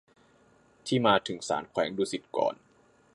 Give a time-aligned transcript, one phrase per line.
[0.87, 2.55] ที่มาถึงศาลแขวงดุสิตก่อน